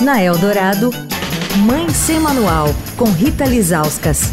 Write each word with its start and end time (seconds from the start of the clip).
Na 0.00 0.20
Eldorado, 0.20 0.90
Mãe 1.64 1.88
Sem 1.88 2.18
Manual, 2.18 2.66
com 2.96 3.04
Rita 3.04 3.44
Lizauskas. 3.44 4.32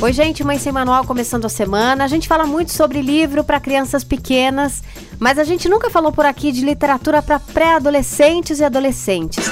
Oi, 0.00 0.12
gente, 0.12 0.42
Mãe 0.42 0.58
Sem 0.58 0.72
Manual 0.72 1.04
começando 1.04 1.44
a 1.44 1.50
semana. 1.50 2.04
A 2.04 2.08
gente 2.08 2.26
fala 2.26 2.46
muito 2.46 2.72
sobre 2.72 3.02
livro 3.02 3.44
para 3.44 3.60
crianças 3.60 4.02
pequenas, 4.02 4.82
mas 5.18 5.38
a 5.38 5.44
gente 5.44 5.68
nunca 5.68 5.90
falou 5.90 6.10
por 6.10 6.24
aqui 6.24 6.50
de 6.50 6.64
literatura 6.64 7.20
para 7.20 7.38
pré-adolescentes 7.38 8.58
e 8.58 8.64
adolescentes. 8.64 9.44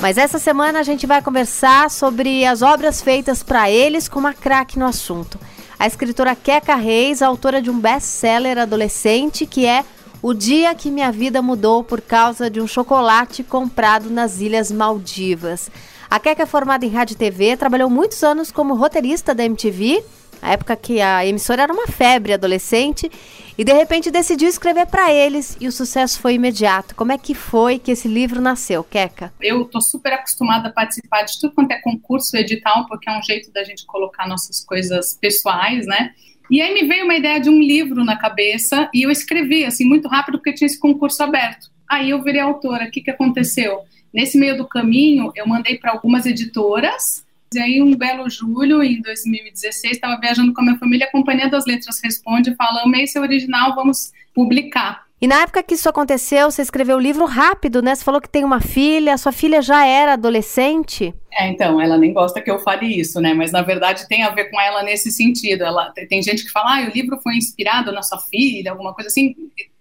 Mas 0.00 0.16
essa 0.16 0.38
semana 0.38 0.80
a 0.80 0.82
gente 0.82 1.06
vai 1.06 1.20
conversar 1.20 1.90
sobre 1.90 2.46
as 2.46 2.62
obras 2.62 3.02
feitas 3.02 3.42
para 3.42 3.70
eles 3.70 4.08
com 4.08 4.18
uma 4.18 4.32
craque 4.32 4.78
no 4.78 4.86
assunto 4.86 5.38
a 5.78 5.86
escritora 5.86 6.34
Keka 6.34 6.74
Reis, 6.74 7.22
autora 7.22 7.60
de 7.60 7.70
um 7.70 7.78
best-seller 7.78 8.58
adolescente 8.58 9.46
que 9.46 9.66
é 9.66 9.84
O 10.22 10.32
Dia 10.32 10.74
que 10.74 10.90
Minha 10.90 11.10
Vida 11.10 11.42
Mudou 11.42 11.82
por 11.82 12.00
causa 12.00 12.48
de 12.48 12.60
um 12.60 12.66
chocolate 12.66 13.42
comprado 13.42 14.08
nas 14.08 14.40
Ilhas 14.40 14.70
Maldivas. 14.70 15.70
A 16.08 16.20
Keka 16.20 16.44
é 16.44 16.46
formada 16.46 16.86
em 16.86 16.90
rádio 16.90 17.14
e 17.14 17.16
TV, 17.16 17.56
trabalhou 17.56 17.90
muitos 17.90 18.22
anos 18.22 18.52
como 18.52 18.74
roteirista 18.74 19.34
da 19.34 19.44
MTV 19.44 20.02
a 20.44 20.52
época 20.52 20.76
que 20.76 21.00
a 21.00 21.24
emissora 21.24 21.62
era 21.62 21.72
uma 21.72 21.86
febre 21.86 22.34
adolescente, 22.34 23.10
e 23.56 23.64
de 23.64 23.72
repente 23.72 24.10
decidiu 24.10 24.46
escrever 24.46 24.86
para 24.86 25.10
eles 25.10 25.56
e 25.58 25.66
o 25.66 25.72
sucesso 25.72 26.20
foi 26.20 26.34
imediato. 26.34 26.94
Como 26.94 27.12
é 27.12 27.16
que 27.16 27.34
foi 27.34 27.78
que 27.78 27.92
esse 27.92 28.06
livro 28.06 28.42
nasceu, 28.42 28.84
Queca? 28.84 29.32
Eu 29.40 29.64
tô 29.64 29.80
super 29.80 30.12
acostumada 30.12 30.68
a 30.68 30.72
participar 30.72 31.22
de 31.22 31.40
tudo 31.40 31.54
quanto 31.54 31.70
é 31.70 31.80
concurso 31.80 32.36
edital, 32.36 32.86
porque 32.86 33.08
é 33.08 33.18
um 33.18 33.22
jeito 33.22 33.50
da 33.52 33.64
gente 33.64 33.86
colocar 33.86 34.28
nossas 34.28 34.62
coisas 34.62 35.16
pessoais, 35.18 35.86
né? 35.86 36.10
E 36.50 36.60
aí 36.60 36.74
me 36.74 36.86
veio 36.86 37.04
uma 37.04 37.14
ideia 37.14 37.40
de 37.40 37.48
um 37.48 37.58
livro 37.58 38.04
na 38.04 38.18
cabeça 38.18 38.90
e 38.92 39.02
eu 39.02 39.10
escrevi 39.10 39.64
assim 39.64 39.86
muito 39.86 40.08
rápido 40.08 40.36
porque 40.36 40.52
tinha 40.52 40.66
esse 40.66 40.78
concurso 40.78 41.22
aberto. 41.22 41.68
Aí 41.88 42.10
eu 42.10 42.22
virei 42.22 42.42
autora. 42.42 42.84
O 42.84 42.90
que, 42.90 43.00
que 43.00 43.10
aconteceu? 43.10 43.78
Nesse 44.12 44.36
meio 44.36 44.58
do 44.58 44.68
caminho, 44.68 45.32
eu 45.34 45.46
mandei 45.46 45.78
para 45.78 45.92
algumas 45.92 46.26
editoras 46.26 47.23
e 47.54 47.58
aí, 47.58 47.82
um 47.82 47.94
belo 47.94 48.28
julho, 48.28 48.82
em 48.82 49.00
2016, 49.00 49.94
estava 49.94 50.20
viajando 50.20 50.52
com 50.52 50.60
a 50.60 50.64
minha 50.64 50.78
família, 50.78 51.06
a 51.06 51.10
Companhia 51.10 51.48
das 51.48 51.66
Letras 51.66 52.00
responde 52.02 52.50
e 52.50 52.56
fala: 52.56 52.82
amei 52.82 53.06
seu 53.06 53.22
original, 53.22 53.74
vamos 53.74 54.12
publicar. 54.34 55.04
E 55.20 55.26
na 55.26 55.40
época 55.40 55.62
que 55.62 55.74
isso 55.74 55.88
aconteceu, 55.88 56.50
você 56.50 56.60
escreveu 56.60 56.96
o 56.96 57.00
livro 57.00 57.24
rápido, 57.24 57.80
né? 57.80 57.94
Você 57.94 58.04
falou 58.04 58.20
que 58.20 58.28
tem 58.28 58.44
uma 58.44 58.60
filha, 58.60 59.16
sua 59.16 59.32
filha 59.32 59.62
já 59.62 59.86
era 59.86 60.12
adolescente? 60.12 61.14
É, 61.32 61.48
então, 61.48 61.80
ela 61.80 61.96
nem 61.96 62.12
gosta 62.12 62.42
que 62.42 62.50
eu 62.50 62.58
fale 62.58 62.86
isso, 62.86 63.20
né? 63.22 63.32
Mas 63.32 63.50
na 63.50 63.62
verdade 63.62 64.06
tem 64.06 64.22
a 64.22 64.28
ver 64.28 64.50
com 64.50 64.60
ela 64.60 64.82
nesse 64.82 65.10
sentido. 65.10 65.64
Ela 65.64 65.90
tem 66.10 66.22
gente 66.22 66.44
que 66.44 66.50
fala, 66.50 66.76
ah, 66.76 66.88
o 66.88 66.92
livro 66.92 67.18
foi 67.22 67.36
inspirado 67.36 67.90
na 67.90 68.02
sua 68.02 68.18
filha, 68.18 68.72
alguma 68.72 68.92
coisa 68.92 69.08
assim. 69.08 69.34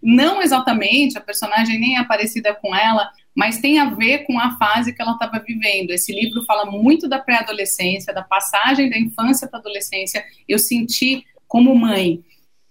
Não 0.04 0.42
exatamente, 0.42 1.18
a 1.18 1.22
personagem 1.22 1.80
nem 1.80 1.98
é 1.98 2.04
parecida 2.04 2.54
com 2.54 2.76
ela, 2.76 3.10
mas 3.34 3.60
tem 3.60 3.80
a 3.80 3.86
ver 3.86 4.26
com 4.26 4.38
a 4.38 4.58
fase 4.58 4.94
que 4.94 5.02
ela 5.02 5.14
estava 5.14 5.40
vivendo. 5.40 5.92
Esse 5.92 6.12
livro 6.12 6.44
fala 6.46 6.70
muito 6.70 7.08
da 7.08 7.20
pré-adolescência, 7.20 8.14
da 8.14 8.22
passagem 8.22 8.90
da 8.90 9.00
infância 9.00 9.48
para 9.48 9.60
a 9.60 9.62
adolescência. 9.62 10.22
Eu 10.48 10.60
senti 10.60 11.24
como 11.48 11.74
mãe 11.74 12.22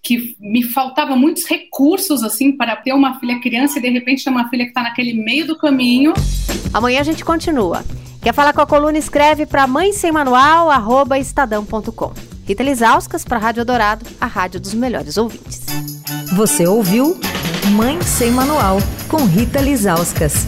que 0.02 0.36
me 0.38 0.64
faltava 0.64 1.16
muitos 1.16 1.46
recursos 1.46 2.22
assim 2.22 2.52
para 2.56 2.76
ter 2.76 2.92
uma 2.92 3.18
filha 3.18 3.40
criança 3.40 3.78
e 3.78 3.82
de 3.82 3.88
repente 3.88 4.24
ter 4.24 4.30
uma 4.30 4.48
filha 4.50 4.64
que 4.64 4.70
está 4.70 4.82
naquele 4.82 5.14
meio 5.14 5.46
do 5.46 5.56
caminho. 5.56 6.12
Amanhã 6.74 7.00
a 7.00 7.04
gente 7.04 7.24
continua. 7.24 7.84
Quer 8.20 8.34
falar 8.34 8.52
com 8.52 8.60
a 8.60 8.66
coluna? 8.66 8.98
Escreve 8.98 9.46
para 9.46 9.66
mãe 9.66 9.92
sem 9.92 10.12
manual 10.12 10.68
estadão.com. 11.18 12.12
Rita 12.46 12.62
Lisauskas 12.62 13.24
para 13.24 13.38
a 13.38 13.40
Rádio 13.40 13.64
Dourado, 13.64 14.04
a 14.20 14.26
rádio 14.26 14.60
dos 14.60 14.74
melhores 14.74 15.16
ouvintes. 15.16 15.91
Você 16.34 16.66
ouviu 16.66 17.18
Mãe 17.70 18.00
Sem 18.02 18.30
Manual, 18.30 18.78
com 19.08 19.24
Rita 19.24 19.60
Lizauskas. 19.60 20.46